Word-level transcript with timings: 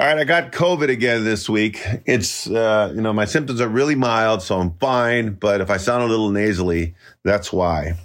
All 0.00 0.06
right, 0.06 0.16
I 0.16 0.24
got 0.24 0.50
COVID 0.50 0.88
again 0.88 1.24
this 1.24 1.46
week. 1.46 1.78
It's, 2.06 2.48
uh, 2.48 2.90
you 2.94 3.02
know, 3.02 3.12
my 3.12 3.26
symptoms 3.26 3.60
are 3.60 3.68
really 3.68 3.94
mild, 3.94 4.40
so 4.40 4.58
I'm 4.58 4.72
fine. 4.78 5.34
But 5.34 5.60
if 5.60 5.68
I 5.68 5.76
sound 5.76 6.02
a 6.02 6.06
little 6.06 6.30
nasally, 6.30 6.94
that's 7.22 7.52
why. 7.52 7.98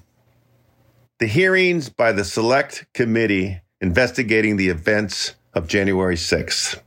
The 1.20 1.28
hearings 1.28 1.88
by 1.88 2.12
the 2.12 2.26
Select 2.26 2.86
Committee 2.94 3.62
investigating 3.80 4.58
the 4.58 4.68
events 4.68 5.36
of 5.54 5.70
January 5.70 6.18
6th. 6.18 6.82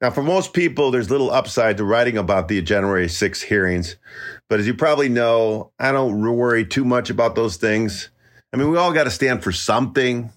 Now, 0.00 0.12
for 0.12 0.22
most 0.22 0.54
people, 0.54 0.90
there's 0.90 1.10
little 1.10 1.30
upside 1.30 1.76
to 1.76 1.84
writing 1.84 2.16
about 2.16 2.48
the 2.48 2.62
January 2.62 3.06
6th 3.06 3.42
hearings. 3.42 3.96
But 4.48 4.60
as 4.60 4.66
you 4.66 4.72
probably 4.72 5.10
know, 5.10 5.72
I 5.78 5.92
don't 5.92 6.22
worry 6.22 6.64
too 6.64 6.86
much 6.86 7.10
about 7.10 7.34
those 7.34 7.58
things. 7.58 8.08
I 8.50 8.56
mean, 8.56 8.70
we 8.70 8.78
all 8.78 8.94
got 8.94 9.04
to 9.04 9.10
stand 9.10 9.42
for 9.42 9.52
something. 9.52 10.32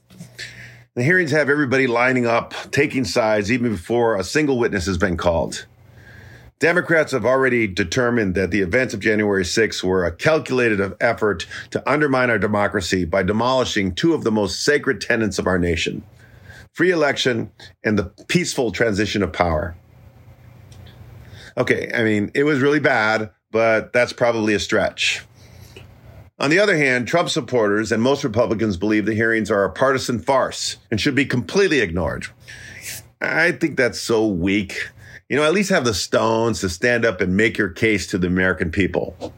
The 0.93 1.03
hearings 1.03 1.31
have 1.31 1.49
everybody 1.49 1.87
lining 1.87 2.25
up, 2.25 2.53
taking 2.71 3.05
sides, 3.05 3.49
even 3.49 3.71
before 3.71 4.17
a 4.17 4.25
single 4.25 4.59
witness 4.59 4.87
has 4.87 4.97
been 4.97 5.15
called. 5.15 5.65
Democrats 6.59 7.13
have 7.13 7.25
already 7.25 7.65
determined 7.65 8.35
that 8.35 8.51
the 8.51 8.59
events 8.59 8.93
of 8.93 8.99
January 8.99 9.45
6 9.45 9.81
were 9.85 10.03
a 10.03 10.11
calculated 10.11 10.93
effort 10.99 11.47
to 11.69 11.89
undermine 11.89 12.29
our 12.29 12.37
democracy 12.37 13.05
by 13.05 13.23
demolishing 13.23 13.95
two 13.95 14.13
of 14.13 14.25
the 14.25 14.33
most 14.33 14.65
sacred 14.65 14.99
tenets 14.99 15.39
of 15.39 15.47
our 15.47 15.57
nation 15.57 16.03
free 16.73 16.91
election 16.91 17.51
and 17.85 17.97
the 17.97 18.11
peaceful 18.27 18.73
transition 18.73 19.23
of 19.23 19.31
power. 19.31 19.77
Okay, 21.57 21.89
I 21.93 22.03
mean, 22.03 22.31
it 22.33 22.43
was 22.43 22.59
really 22.59 22.79
bad, 22.81 23.31
but 23.49 23.93
that's 23.93 24.11
probably 24.11 24.53
a 24.53 24.59
stretch. 24.59 25.21
On 26.41 26.49
the 26.49 26.57
other 26.57 26.75
hand, 26.75 27.07
Trump 27.07 27.29
supporters 27.29 27.91
and 27.91 28.01
most 28.01 28.23
Republicans 28.23 28.75
believe 28.75 29.05
the 29.05 29.13
hearings 29.13 29.51
are 29.51 29.63
a 29.63 29.69
partisan 29.69 30.17
farce 30.17 30.77
and 30.89 30.99
should 30.99 31.13
be 31.13 31.23
completely 31.23 31.81
ignored. 31.81 32.25
I 33.21 33.51
think 33.51 33.77
that's 33.77 34.01
so 34.01 34.25
weak. 34.25 34.89
You 35.29 35.37
know, 35.37 35.43
at 35.43 35.53
least 35.53 35.69
have 35.69 35.85
the 35.85 35.93
stones 35.93 36.59
to 36.61 36.69
stand 36.69 37.05
up 37.05 37.21
and 37.21 37.37
make 37.37 37.59
your 37.59 37.69
case 37.69 38.07
to 38.07 38.17
the 38.17 38.25
American 38.25 38.71
people. 38.71 39.31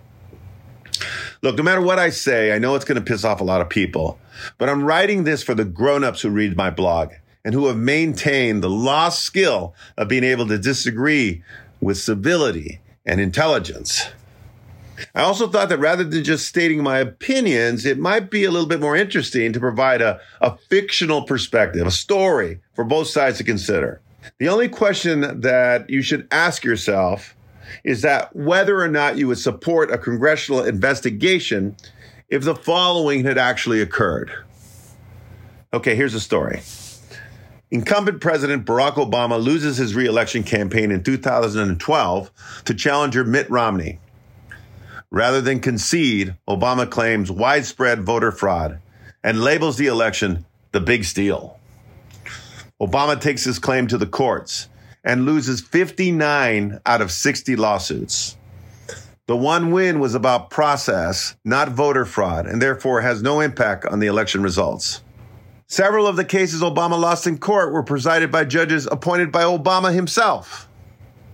Look, 1.41 1.58
no 1.58 1.63
matter 1.63 1.81
what 1.81 2.00
I 2.00 2.09
say, 2.09 2.55
I 2.55 2.58
know 2.58 2.73
it's 2.73 2.86
going 2.86 2.95
to 2.95 3.03
piss 3.03 3.25
off 3.25 3.41
a 3.41 3.44
lot 3.44 3.59
of 3.59 3.67
people, 3.67 4.17
but 4.58 4.69
I'm 4.69 4.85
writing 4.85 5.25
this 5.25 5.44
for 5.44 5.53
the 5.53 5.66
grown-ups 5.66 6.22
who 6.22 6.30
read 6.30 6.56
my 6.56 6.69
blog 6.69 7.11
and 7.44 7.53
who 7.53 7.67
have 7.67 7.75
maintained 7.75 8.63
the 8.63 8.69
lost 8.69 9.23
skill 9.23 9.75
of 9.97 10.08
being 10.08 10.23
able 10.23 10.47
to 10.47 10.58
disagree 10.58 11.44
with 11.81 11.97
civility 11.97 12.80
and 13.06 13.19
intelligence. 13.19 14.08
I 15.16 15.22
also 15.22 15.47
thought 15.47 15.69
that 15.69 15.80
rather 15.80 16.03
than 16.03 16.23
just 16.23 16.47
stating 16.47 16.83
my 16.83 16.99
opinions, 16.99 17.86
it 17.86 17.97
might 17.97 18.30
be 18.30 18.44
a 18.44 18.52
little 18.52 18.67
bit 18.67 18.80
more 18.80 18.95
interesting 18.95 19.53
to 19.53 19.59
provide 19.59 20.02
a, 20.02 20.19
a 20.41 20.58
fictional 20.69 21.23
perspective, 21.23 21.85
a 21.85 21.91
story 21.91 22.59
for 22.73 22.83
both 22.83 23.08
sides 23.08 23.38
to 23.39 23.44
consider. 23.44 24.02
The 24.39 24.50
only 24.50 24.69
question 24.69 25.41
that 25.41 25.89
you 25.89 26.02
should 26.02 26.27
ask 26.31 26.63
yourself 26.63 27.35
is 27.83 28.02
that 28.02 28.35
whether 28.35 28.81
or 28.81 28.88
not 28.88 29.17
you 29.17 29.27
would 29.27 29.39
support 29.39 29.91
a 29.91 29.97
congressional 29.97 30.63
investigation 30.63 31.75
if 32.30 32.44
the 32.44 32.55
following 32.55 33.23
had 33.23 33.38
actually 33.38 33.81
occurred. 33.81 34.31
Okay, 35.73 35.95
here's 35.95 36.13
the 36.13 36.19
story. 36.19 36.61
Incumbent 37.72 38.22
President 38.22 38.66
Barack 38.66 38.94
Obama 38.94 39.44
loses 39.44 39.78
his 39.78 39.95
reelection 39.95 40.44
campaign 40.44 40.91
in 40.91 41.03
2012 41.03 42.31
to 42.66 42.73
challenger 42.75 43.23
Mitt 43.23 43.50
Romney. 43.50 44.00
Rather 45.14 45.42
than 45.42 45.59
concede, 45.59 46.33
Obama 46.50 46.89
claims 46.89 47.30
widespread 47.30 48.02
voter 48.02 48.31
fraud 48.31 48.80
and 49.23 49.39
labels 49.39 49.78
the 49.78 49.86
election 49.86 50.44
the 50.72 50.81
big 50.81 51.03
steal. 51.03 51.59
Obama 52.81 53.22
takes 53.22 53.44
his 53.44 53.59
claim 53.59 53.86
to 53.86 54.00
the 54.00 54.08
courts 54.08 54.69
and 55.03 55.23
loses 55.23 55.61
59 55.61 56.80
out 56.84 57.00
of 57.00 57.11
60 57.11 57.56
lawsuits. 57.56 58.38
The 59.28 59.38
one 59.38 59.72
win 59.72 60.00
was 60.00 60.16
about 60.16 60.50
process, 60.50 61.36
not 61.45 61.69
voter 61.69 62.06
fraud, 62.06 62.47
and 62.47 62.59
therefore 62.59 63.01
has 63.01 63.22
no 63.22 63.40
impact 63.40 63.85
on 63.85 64.00
the 64.00 64.07
election 64.07 64.41
results. 64.41 65.03
Several 65.68 66.07
of 66.07 66.16
the 66.16 66.25
cases 66.25 66.62
Obama 66.62 67.00
lost 67.00 67.28
in 67.28 67.38
court 67.38 67.72
were 67.72 67.84
presided 67.84 68.31
by 68.31 68.45
judges 68.45 68.88
appointed 68.91 69.31
by 69.31 69.44
Obama 69.44 69.94
himself. 69.94 70.68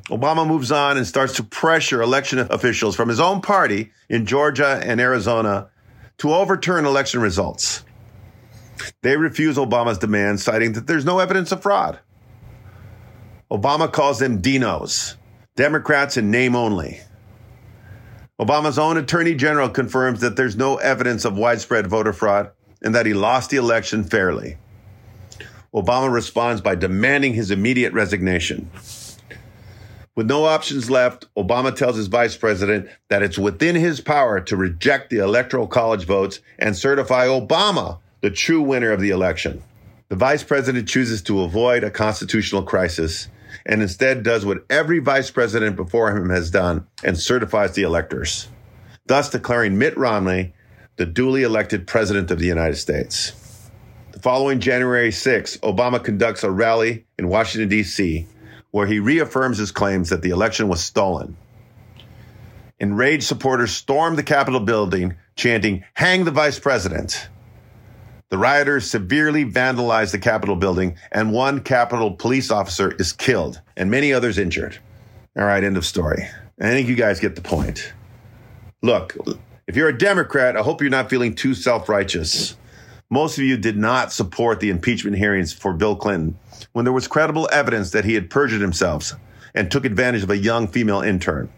Obama 0.10 0.46
moves 0.46 0.72
on 0.72 0.98
and 0.98 1.06
starts 1.06 1.36
to 1.36 1.44
pressure 1.44 2.02
election 2.02 2.40
officials 2.40 2.96
from 2.96 3.10
his 3.10 3.20
own 3.20 3.42
party 3.42 3.92
in 4.10 4.26
Georgia 4.26 4.82
and 4.84 5.00
Arizona 5.00 5.70
to 6.18 6.34
overturn 6.34 6.86
election 6.86 7.22
results. 7.22 7.84
They 9.04 9.18
refuse 9.18 9.58
Obama's 9.58 10.00
demand, 10.00 10.40
citing 10.40 10.74
that 10.74 10.88
there's 10.88 11.06
no 11.06 11.20
evidence 11.20 11.52
of 11.52 11.62
fraud. 11.62 12.00
Obama 13.52 13.92
calls 13.92 14.20
them 14.20 14.42
Dinos, 14.42 15.16
Democrats 15.56 16.18
in 16.18 16.32
name 16.32 16.56
only. 16.56 17.00
Obama's 18.40 18.80
own 18.80 18.98
attorney 18.98 19.36
general 19.36 19.70
confirms 19.70 20.22
that 20.22 20.36
there's 20.36 20.56
no 20.56 20.78
evidence 20.78 21.26
of 21.26 21.38
widespread 21.38 21.86
voter 21.88 22.14
fraud 22.14 22.52
and 22.82 22.96
that 22.96 23.06
he 23.06 23.14
lost 23.14 23.50
the 23.50 23.58
election 23.58 24.04
fairly. 24.04 24.58
Obama 25.74 26.12
responds 26.12 26.62
by 26.62 26.74
demanding 26.74 27.34
his 27.34 27.52
immediate 27.52 27.94
resignation. 27.94 28.72
With 30.20 30.28
no 30.28 30.44
options 30.44 30.92
left, 30.92 31.34
Obama 31.36 31.74
tells 31.74 31.96
his 31.96 32.08
vice 32.08 32.36
president 32.36 32.90
that 33.08 33.24
it's 33.24 33.40
within 33.40 33.74
his 33.78 34.02
power 34.02 34.42
to 34.42 34.58
reject 34.58 35.10
the 35.10 35.20
electoral 35.20 35.66
college 35.66 36.04
votes 36.04 36.42
and 36.58 36.76
certify 36.76 37.28
Obama 37.28 38.00
the 38.20 38.30
true 38.30 38.62
winner 38.62 38.92
of 38.92 39.00
the 39.00 39.12
election. 39.12 39.64
The 40.10 40.18
vice 40.18 40.44
president 40.44 40.90
chooses 40.90 41.22
to 41.22 41.44
avoid 41.44 41.86
a 41.86 41.90
constitutional 41.90 42.64
crisis 42.64 43.30
and 43.66 43.82
instead 43.82 44.24
does 44.24 44.46
what 44.46 44.66
every 44.70 45.00
vice 45.00 45.32
president 45.32 45.78
before 45.78 46.12
him 46.14 46.30
has 46.32 46.52
done 46.52 46.86
and 47.02 47.18
certifies 47.18 47.76
the 47.76 47.84
electors, 47.84 48.50
thus 49.06 49.30
declaring 49.30 49.78
Mitt 49.78 49.98
Romney 49.98 50.54
the 50.98 51.06
duly 51.06 51.44
elected 51.44 51.88
president 51.88 52.30
of 52.30 52.40
the 52.40 52.46
United 52.46 52.76
States. 52.76 53.70
The 54.12 54.20
following 54.20 54.60
January 54.60 55.14
6, 55.14 55.60
Obama 55.60 56.04
conducts 56.04 56.44
a 56.44 56.52
rally 56.52 57.06
in 57.18 57.30
Washington, 57.30 57.70
D.C 57.70 58.28
where 58.72 58.88
he 58.88 59.00
reaffirms 59.00 59.58
his 59.58 59.72
claims 59.72 60.10
that 60.10 60.22
the 60.22 60.30
election 60.30 60.68
was 60.68 60.82
stolen. 60.82 61.36
Enraged 62.80 63.24
supporters 63.24 63.72
stormed 63.72 64.18
the 64.18 64.24
Capitol 64.24 64.62
building, 64.62 65.16
chanting, 65.36 65.84
Hang 65.94 66.24
the 66.24 66.32
vice 66.32 66.60
president. 66.60 67.28
The 68.30 68.38
rioters 68.38 68.90
severely 68.90 69.44
vandalized 69.44 70.12
the 70.12 70.20
Capitol 70.20 70.56
building, 70.56 70.96
and 71.12 71.34
one 71.34 71.62
Capitol 71.62 72.12
police 72.12 72.52
officer 72.52 72.92
is 73.00 73.12
killed 73.12 73.60
and 73.76 73.90
many 73.90 74.14
others 74.14 74.38
injured. 74.38 74.78
All 75.38 75.46
right, 75.46 75.64
end 75.64 75.78
of 75.78 75.86
story. 75.86 76.28
I 76.62 76.70
think 76.70 76.88
you 76.88 76.96
guys 76.96 77.20
get 77.20 77.36
the 77.36 77.42
point. 77.42 77.94
Look, 78.82 79.18
if 79.68 79.76
you're 79.76 79.90
a 79.90 79.98
Democrat, 79.98 80.56
I 80.56 80.62
hope 80.62 80.82
you're 80.82 80.90
not 80.90 81.10
feeling 81.10 81.34
too 81.34 81.54
self 81.54 81.90
righteous. 81.90 82.56
Most 83.12 83.40
of 83.40 83.44
you 83.44 83.58
did 83.58 83.76
not 83.76 84.14
support 84.14 84.60
the 84.60 84.70
impeachment 84.70 85.18
hearings 85.18 85.52
for 85.52 85.74
Bill 85.74 85.96
Clinton 85.96 86.38
when 86.74 86.86
there 86.86 86.94
was 86.94 87.08
credible 87.08 87.50
evidence 87.52 87.90
that 87.90 88.06
he 88.06 88.14
had 88.14 88.30
perjured 88.30 88.62
himself 88.62 89.14
and 89.56 89.72
took 89.72 89.84
advantage 89.84 90.22
of 90.22 90.30
a 90.30 90.38
young 90.38 90.68
female 90.68 91.02
intern. 91.02 91.50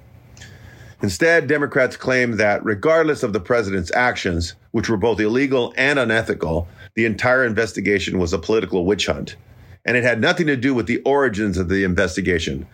Instead, 1.01 1.47
Democrats 1.47 1.97
claim 1.97 2.37
that 2.37 2.63
regardless 2.63 3.21
of 3.21 3.33
the 3.33 3.41
president's 3.41 3.93
actions, 3.93 4.55
which 4.71 4.87
were 4.87 4.95
both 4.95 5.19
illegal 5.19 5.73
and 5.75 5.99
unethical, 5.99 6.69
the 6.93 7.03
entire 7.03 7.43
investigation 7.43 8.17
was 8.17 8.31
a 8.31 8.39
political 8.39 8.85
witch 8.85 9.07
hunt. 9.07 9.35
And 9.83 9.97
it 9.97 10.03
had 10.03 10.21
nothing 10.21 10.47
to 10.47 10.55
do 10.55 10.73
with 10.73 10.85
the 10.85 11.01
origins 11.01 11.57
of 11.57 11.67
the 11.67 11.83
investigation, 11.83 12.65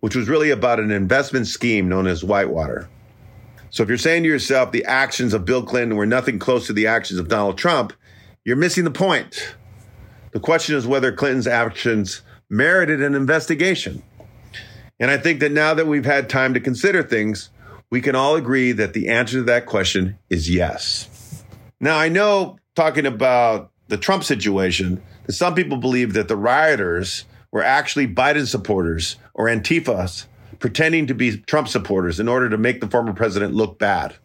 which 0.00 0.14
was 0.14 0.28
really 0.28 0.50
about 0.50 0.80
an 0.80 0.90
investment 0.90 1.46
scheme 1.46 1.88
known 1.88 2.06
as 2.06 2.22
Whitewater. 2.22 2.90
So 3.70 3.82
if 3.82 3.88
you're 3.88 3.96
saying 3.96 4.24
to 4.24 4.28
yourself 4.28 4.70
the 4.70 4.84
actions 4.84 5.32
of 5.32 5.46
Bill 5.46 5.62
Clinton 5.62 5.96
were 5.96 6.04
nothing 6.04 6.38
close 6.38 6.66
to 6.66 6.74
the 6.74 6.88
actions 6.88 7.18
of 7.18 7.28
Donald 7.28 7.56
Trump, 7.56 7.94
you're 8.44 8.56
missing 8.56 8.84
the 8.84 8.90
point. 8.90 9.56
The 10.32 10.40
question 10.40 10.76
is 10.76 10.86
whether 10.86 11.12
Clinton's 11.12 11.46
actions 11.46 12.22
merited 12.50 13.02
an 13.02 13.14
investigation. 13.14 14.02
And 15.00 15.10
I 15.10 15.18
think 15.18 15.40
that 15.40 15.52
now 15.52 15.74
that 15.74 15.86
we've 15.86 16.04
had 16.04 16.28
time 16.28 16.54
to 16.54 16.60
consider 16.60 17.02
things, 17.02 17.50
we 17.90 18.00
can 18.00 18.14
all 18.14 18.36
agree 18.36 18.72
that 18.72 18.92
the 18.92 19.08
answer 19.08 19.38
to 19.38 19.42
that 19.44 19.66
question 19.66 20.18
is 20.28 20.50
yes. 20.50 21.44
Now, 21.80 21.96
I 21.96 22.08
know 22.08 22.58
talking 22.74 23.06
about 23.06 23.70
the 23.88 23.96
Trump 23.96 24.24
situation, 24.24 25.02
that 25.26 25.32
some 25.32 25.54
people 25.54 25.78
believe 25.78 26.12
that 26.14 26.28
the 26.28 26.36
rioters 26.36 27.24
were 27.50 27.62
actually 27.62 28.06
Biden 28.06 28.46
supporters 28.46 29.16
or 29.34 29.46
Antifas 29.46 30.26
pretending 30.58 31.06
to 31.06 31.14
be 31.14 31.38
Trump 31.38 31.68
supporters 31.68 32.20
in 32.20 32.28
order 32.28 32.50
to 32.50 32.58
make 32.58 32.80
the 32.80 32.88
former 32.88 33.12
president 33.12 33.54
look 33.54 33.78
bad. 33.78 34.16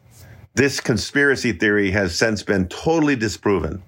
This 0.55 0.79
conspiracy 0.79 1.51
theory 1.51 1.91
has 1.91 2.15
since 2.15 2.43
been 2.43 2.67
totally 2.67 3.15
disproven. 3.15 3.81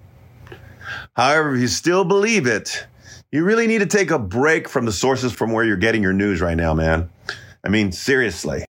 However, 1.14 1.54
if 1.54 1.60
you 1.60 1.68
still 1.68 2.04
believe 2.04 2.46
it, 2.46 2.86
you 3.32 3.44
really 3.44 3.66
need 3.66 3.78
to 3.78 3.86
take 3.86 4.10
a 4.10 4.18
break 4.18 4.68
from 4.68 4.86
the 4.86 4.92
sources 4.92 5.32
from 5.32 5.52
where 5.52 5.64
you're 5.64 5.76
getting 5.76 6.02
your 6.02 6.12
news 6.12 6.40
right 6.40 6.56
now, 6.56 6.74
man. 6.74 7.10
I 7.64 7.68
mean, 7.68 7.92
seriously. 7.92 8.64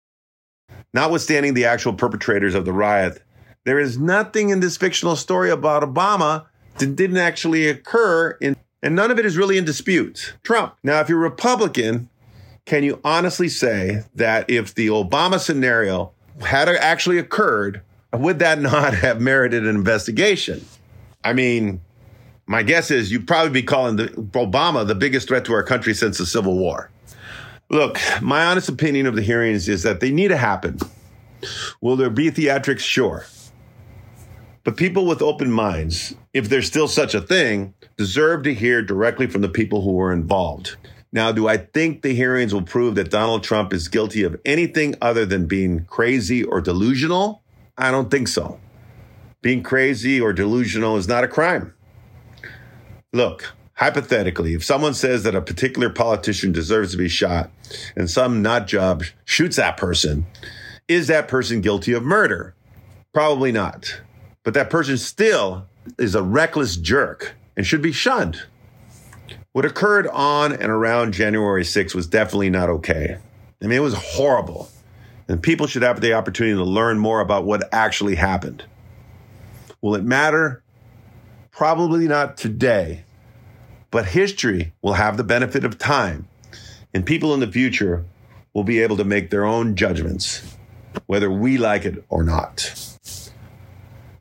Notwithstanding 0.93 1.53
the 1.53 1.65
actual 1.65 1.93
perpetrators 1.93 2.55
of 2.55 2.65
the 2.65 2.73
riot, 2.73 3.21
there 3.65 3.79
is 3.79 3.97
nothing 3.97 4.49
in 4.49 4.59
this 4.59 4.77
fictional 4.77 5.15
story 5.15 5.51
about 5.51 5.83
Obama 5.83 6.45
that 6.77 6.95
didn't 6.95 7.17
actually 7.17 7.67
occur 7.67 8.31
in 8.41 8.55
And 8.81 8.95
none 8.95 9.11
of 9.11 9.19
it 9.19 9.25
is 9.25 9.37
really 9.37 9.57
in 9.57 9.65
dispute. 9.65 10.35
Trump. 10.43 10.75
Now, 10.83 10.99
if 11.01 11.09
you're 11.09 11.17
Republican, 11.17 12.09
can 12.65 12.83
you 12.83 12.99
honestly 13.03 13.49
say 13.49 14.03
that 14.15 14.49
if 14.49 14.73
the 14.73 14.87
Obama 14.87 15.39
scenario 15.39 16.11
had 16.41 16.69
actually 16.69 17.17
occurred, 17.17 17.81
would 18.13 18.39
that 18.39 18.59
not 18.61 18.93
have 18.93 19.21
merited 19.21 19.65
an 19.65 19.75
investigation? 19.75 20.65
I 21.23 21.33
mean, 21.33 21.81
my 22.47 22.63
guess 22.63 22.89
is 22.89 23.11
you'd 23.11 23.27
probably 23.27 23.51
be 23.51 23.63
calling 23.63 23.97
the, 23.97 24.07
Obama 24.07 24.87
the 24.87 24.95
biggest 24.95 25.27
threat 25.27 25.45
to 25.45 25.53
our 25.53 25.63
country 25.63 25.93
since 25.93 26.17
the 26.17 26.25
Civil 26.25 26.57
War. 26.57 26.89
Look, 27.69 27.99
my 28.21 28.45
honest 28.45 28.69
opinion 28.69 29.05
of 29.05 29.15
the 29.15 29.21
hearings 29.21 29.67
is 29.67 29.83
that 29.83 29.99
they 29.99 30.11
need 30.11 30.29
to 30.29 30.37
happen. 30.37 30.79
Will 31.81 31.97
there 31.97 32.09
be 32.09 32.31
theatrics? 32.31 32.79
Sure. 32.79 33.25
But 34.63 34.77
people 34.77 35.05
with 35.05 35.21
open 35.21 35.51
minds, 35.51 36.15
if 36.33 36.47
there's 36.49 36.67
still 36.67 36.87
such 36.87 37.13
a 37.13 37.21
thing, 37.21 37.73
deserve 37.97 38.43
to 38.43 38.53
hear 38.53 38.81
directly 38.81 39.27
from 39.27 39.41
the 39.41 39.49
people 39.49 39.81
who 39.81 39.93
were 39.93 40.13
involved. 40.13 40.77
Now, 41.11 41.31
do 41.31 41.47
I 41.47 41.57
think 41.57 42.01
the 42.01 42.13
hearings 42.13 42.53
will 42.53 42.63
prove 42.63 42.95
that 42.95 43.11
Donald 43.11 43.43
Trump 43.43 43.73
is 43.73 43.87
guilty 43.87 44.23
of 44.23 44.39
anything 44.45 44.95
other 45.01 45.25
than 45.25 45.45
being 45.45 45.85
crazy 45.85 46.43
or 46.43 46.61
delusional? 46.61 47.43
I 47.77 47.91
don't 47.91 48.11
think 48.11 48.27
so. 48.27 48.59
Being 49.41 49.63
crazy 49.63 50.19
or 50.19 50.33
delusional 50.33 50.97
is 50.97 51.07
not 51.07 51.23
a 51.23 51.27
crime. 51.27 51.73
Look, 53.13 53.53
hypothetically, 53.75 54.53
if 54.53 54.63
someone 54.65 54.93
says 54.93 55.23
that 55.23 55.35
a 55.35 55.41
particular 55.41 55.89
politician 55.89 56.51
deserves 56.51 56.91
to 56.91 56.97
be 56.97 57.07
shot 57.07 57.49
and 57.95 58.09
some 58.09 58.41
nut 58.41 58.67
job 58.67 59.03
shoots 59.23 59.55
that 59.55 59.77
person, 59.77 60.25
is 60.87 61.07
that 61.07 61.27
person 61.27 61.61
guilty 61.61 61.93
of 61.93 62.03
murder? 62.03 62.53
Probably 63.13 63.51
not. 63.51 64.01
But 64.43 64.53
that 64.55 64.69
person 64.69 64.97
still 64.97 65.67
is 65.97 66.15
a 66.15 66.23
reckless 66.23 66.75
jerk 66.75 67.35
and 67.55 67.65
should 67.65 67.81
be 67.81 67.91
shunned. 67.91 68.43
What 69.53 69.65
occurred 69.65 70.07
on 70.07 70.53
and 70.53 70.69
around 70.69 71.13
January 71.13 71.63
6th 71.63 71.95
was 71.95 72.07
definitely 72.07 72.49
not 72.49 72.69
okay. 72.69 73.17
I 73.61 73.65
mean, 73.65 73.77
it 73.77 73.81
was 73.81 73.95
horrible. 73.95 74.69
And 75.27 75.41
people 75.41 75.65
should 75.65 75.81
have 75.81 75.99
the 75.99 76.13
opportunity 76.13 76.55
to 76.55 76.63
learn 76.63 76.99
more 76.99 77.21
about 77.21 77.45
what 77.45 77.67
actually 77.73 78.15
happened. 78.15 78.63
Will 79.81 79.95
it 79.95 80.03
matter? 80.03 80.61
Probably 81.57 82.07
not 82.07 82.37
today. 82.37 83.03
But 83.89 84.05
history 84.05 84.73
will 84.83 84.93
have 84.93 85.17
the 85.17 85.23
benefit 85.23 85.65
of 85.65 85.79
time. 85.79 86.27
And 86.93 87.03
people 87.03 87.33
in 87.33 87.39
the 87.39 87.51
future 87.51 88.05
will 88.53 88.63
be 88.63 88.79
able 88.81 88.95
to 88.97 89.03
make 89.03 89.31
their 89.31 89.43
own 89.43 89.75
judgments, 89.75 90.55
whether 91.07 91.31
we 91.31 91.57
like 91.57 91.83
it 91.83 92.05
or 92.09 92.23
not. 92.23 92.79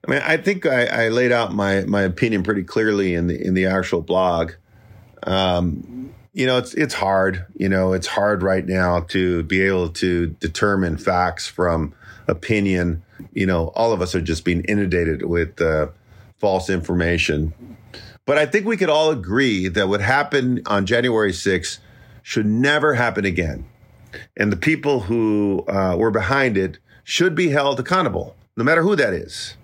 I 0.06 0.10
mean, 0.10 0.22
I 0.24 0.38
think 0.38 0.64
I, 0.64 0.86
I, 0.86 1.08
laid 1.10 1.30
out 1.30 1.52
my 1.52 1.82
my 1.82 2.02
opinion 2.02 2.42
pretty 2.42 2.62
clearly 2.62 3.12
in 3.12 3.26
the 3.26 3.38
in 3.38 3.52
the 3.52 3.66
actual 3.66 4.00
blog. 4.00 4.52
Um, 5.24 6.14
you 6.32 6.46
know, 6.46 6.56
it's 6.56 6.72
it's 6.72 6.94
hard. 6.94 7.44
You 7.54 7.68
know, 7.68 7.92
it's 7.92 8.06
hard 8.06 8.42
right 8.42 8.64
now 8.64 9.00
to 9.08 9.42
be 9.42 9.60
able 9.60 9.90
to 9.90 10.28
determine 10.28 10.96
facts 10.96 11.46
from 11.46 11.92
opinion. 12.28 13.02
You 13.34 13.44
know, 13.44 13.68
all 13.74 13.92
of 13.92 14.00
us 14.00 14.14
are 14.14 14.22
just 14.22 14.42
being 14.42 14.62
inundated 14.62 15.26
with 15.26 15.60
uh, 15.60 15.88
false 16.38 16.68
information. 16.70 17.52
But 18.24 18.38
I 18.38 18.46
think 18.46 18.66
we 18.66 18.76
could 18.76 18.90
all 18.90 19.10
agree 19.10 19.68
that 19.68 19.88
what 19.88 20.00
happened 20.00 20.62
on 20.66 20.84
January 20.84 21.32
6th 21.32 21.78
should 22.22 22.46
never 22.46 22.94
happen 22.94 23.24
again. 23.24 23.66
And 24.36 24.50
the 24.50 24.56
people 24.56 25.00
who 25.00 25.64
uh, 25.68 25.96
were 25.96 26.10
behind 26.10 26.56
it 26.56 26.78
should 27.04 27.34
be 27.34 27.50
held 27.50 27.78
accountable, 27.78 28.34
no 28.56 28.64
matter 28.64 28.82
who 28.82 28.96
that 28.96 29.12
is. 29.12 29.56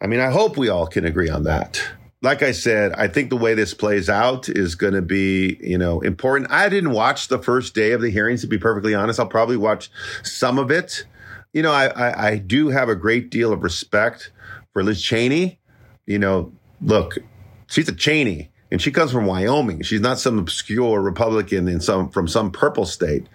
I 0.00 0.06
mean, 0.06 0.20
I 0.20 0.30
hope 0.30 0.56
we 0.56 0.68
all 0.68 0.86
can 0.86 1.04
agree 1.04 1.28
on 1.28 1.42
that. 1.44 1.82
Like 2.22 2.42
I 2.42 2.52
said, 2.52 2.92
I 2.92 3.08
think 3.08 3.30
the 3.30 3.36
way 3.36 3.54
this 3.54 3.74
plays 3.74 4.08
out 4.08 4.48
is 4.48 4.74
going 4.74 4.94
to 4.94 5.02
be, 5.02 5.56
you 5.60 5.78
know, 5.78 6.00
important. 6.00 6.50
I 6.52 6.68
didn't 6.68 6.92
watch 6.92 7.28
the 7.28 7.38
first 7.38 7.74
day 7.74 7.92
of 7.92 8.00
the 8.00 8.10
hearings, 8.10 8.40
to 8.42 8.46
be 8.46 8.58
perfectly 8.58 8.94
honest. 8.94 9.18
I'll 9.18 9.26
probably 9.26 9.56
watch 9.56 9.90
some 10.22 10.58
of 10.58 10.70
it. 10.70 11.04
You 11.52 11.62
know, 11.62 11.72
I, 11.72 11.86
I, 11.86 12.28
I 12.28 12.36
do 12.38 12.68
have 12.68 12.88
a 12.88 12.94
great 12.94 13.30
deal 13.30 13.52
of 13.52 13.62
respect 13.62 14.30
for 14.78 14.84
Liz 14.84 15.02
Cheney. 15.02 15.58
You 16.06 16.20
know, 16.20 16.52
look, 16.80 17.18
she's 17.66 17.88
a 17.88 17.92
Cheney 17.92 18.52
and 18.70 18.80
she 18.80 18.92
comes 18.92 19.10
from 19.10 19.26
Wyoming. 19.26 19.82
She's 19.82 20.00
not 20.00 20.20
some 20.20 20.38
obscure 20.38 21.00
Republican 21.00 21.66
in 21.66 21.80
some 21.80 22.10
from 22.10 22.28
some 22.28 22.52
purple 22.52 22.86
state. 22.86 23.26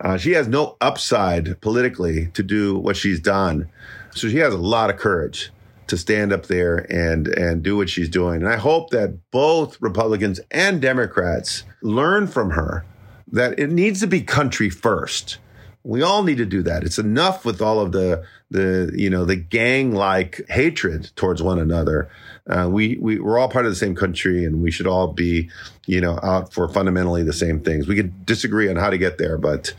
Uh, 0.00 0.16
she 0.16 0.32
has 0.32 0.48
no 0.48 0.78
upside 0.80 1.60
politically 1.60 2.28
to 2.28 2.42
do 2.42 2.78
what 2.78 2.96
she's 2.96 3.20
done. 3.20 3.68
So 4.14 4.30
she 4.30 4.38
has 4.38 4.54
a 4.54 4.58
lot 4.58 4.88
of 4.88 4.96
courage 4.96 5.52
to 5.88 5.98
stand 5.98 6.32
up 6.32 6.46
there 6.46 6.90
and 6.90 7.28
and 7.28 7.62
do 7.62 7.76
what 7.76 7.90
she's 7.90 8.08
doing. 8.08 8.36
And 8.36 8.48
I 8.48 8.56
hope 8.56 8.88
that 8.90 9.18
both 9.30 9.78
Republicans 9.82 10.40
and 10.50 10.80
Democrats 10.80 11.64
learn 11.82 12.26
from 12.26 12.52
her 12.52 12.86
that 13.32 13.58
it 13.58 13.70
needs 13.70 14.00
to 14.00 14.06
be 14.06 14.22
country 14.22 14.70
first. 14.70 15.36
We 15.86 16.02
all 16.02 16.24
need 16.24 16.38
to 16.38 16.46
do 16.46 16.62
that. 16.64 16.82
It's 16.82 16.98
enough 16.98 17.44
with 17.44 17.62
all 17.62 17.78
of 17.80 17.92
the 17.92 18.24
the 18.50 18.92
you 18.94 19.08
know 19.08 19.24
the 19.24 19.36
gang 19.36 19.92
like 19.92 20.40
hatred 20.48 21.10
towards 21.14 21.42
one 21.42 21.58
another. 21.58 22.08
Uh, 22.48 22.68
we 22.70 22.96
we 22.96 23.20
we're 23.20 23.38
all 23.38 23.48
part 23.48 23.66
of 23.66 23.72
the 23.72 23.76
same 23.76 23.94
country, 23.94 24.44
and 24.44 24.62
we 24.62 24.70
should 24.70 24.86
all 24.86 25.12
be 25.12 25.48
you 25.86 26.00
know 26.00 26.18
out 26.22 26.52
for 26.52 26.68
fundamentally 26.68 27.22
the 27.22 27.32
same 27.32 27.60
things. 27.60 27.86
We 27.86 27.94
could 27.94 28.26
disagree 28.26 28.68
on 28.68 28.76
how 28.76 28.90
to 28.90 28.98
get 28.98 29.18
there, 29.18 29.38
but 29.38 29.74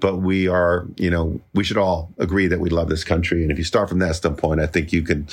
but 0.00 0.16
we 0.16 0.48
are 0.48 0.86
you 0.96 1.10
know 1.10 1.40
we 1.54 1.64
should 1.64 1.78
all 1.78 2.12
agree 2.18 2.46
that 2.46 2.60
we 2.60 2.70
love 2.70 2.88
this 2.88 3.04
country. 3.04 3.42
And 3.42 3.52
if 3.52 3.58
you 3.58 3.64
start 3.64 3.88
from 3.88 3.98
that 4.00 4.16
standpoint, 4.16 4.60
I 4.60 4.66
think 4.66 4.92
you 4.92 5.02
can 5.02 5.28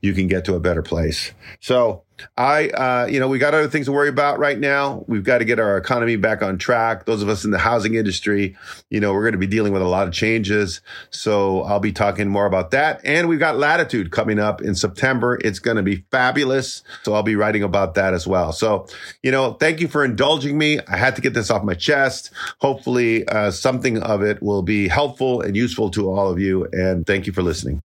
you 0.00 0.14
can 0.14 0.28
get 0.28 0.44
to 0.46 0.54
a 0.54 0.60
better 0.60 0.82
place. 0.82 1.32
So 1.60 2.02
I, 2.36 2.68
uh, 2.68 3.06
you 3.06 3.20
know, 3.20 3.28
we 3.28 3.38
got 3.38 3.54
other 3.54 3.68
things 3.68 3.86
to 3.86 3.92
worry 3.92 4.08
about 4.08 4.38
right 4.38 4.58
now. 4.58 5.04
We've 5.06 5.24
got 5.24 5.38
to 5.38 5.44
get 5.44 5.58
our 5.58 5.76
economy 5.76 6.16
back 6.16 6.42
on 6.42 6.58
track. 6.58 7.06
Those 7.06 7.22
of 7.22 7.28
us 7.28 7.44
in 7.44 7.50
the 7.50 7.58
housing 7.58 7.94
industry, 7.94 8.56
you 8.88 9.00
know, 9.00 9.12
we're 9.12 9.22
going 9.22 9.32
to 9.32 9.38
be 9.38 9.46
dealing 9.46 9.72
with 9.72 9.82
a 9.82 9.86
lot 9.86 10.06
of 10.06 10.12
changes. 10.12 10.80
So 11.10 11.62
I'll 11.62 11.80
be 11.80 11.92
talking 11.92 12.28
more 12.28 12.46
about 12.46 12.70
that. 12.72 13.00
And 13.04 13.28
we've 13.28 13.38
got 13.38 13.56
latitude 13.56 14.10
coming 14.10 14.38
up 14.38 14.62
in 14.62 14.74
September. 14.74 15.38
It's 15.42 15.58
going 15.58 15.76
to 15.76 15.82
be 15.82 16.04
fabulous. 16.10 16.82
So 17.02 17.14
I'll 17.14 17.22
be 17.22 17.36
writing 17.36 17.62
about 17.62 17.94
that 17.94 18.14
as 18.14 18.26
well. 18.26 18.52
So, 18.52 18.86
you 19.22 19.30
know, 19.30 19.54
thank 19.54 19.80
you 19.80 19.88
for 19.88 20.04
indulging 20.04 20.58
me. 20.58 20.80
I 20.88 20.96
had 20.96 21.16
to 21.16 21.22
get 21.22 21.34
this 21.34 21.50
off 21.50 21.62
my 21.62 21.74
chest. 21.74 22.30
Hopefully, 22.58 23.26
uh, 23.28 23.50
something 23.50 24.02
of 24.10 24.22
it 24.22 24.42
will 24.42 24.62
be 24.62 24.88
helpful 24.88 25.40
and 25.40 25.56
useful 25.56 25.90
to 25.90 26.10
all 26.10 26.30
of 26.30 26.38
you. 26.38 26.66
And 26.72 27.06
thank 27.06 27.26
you 27.26 27.32
for 27.32 27.42
listening. 27.42 27.82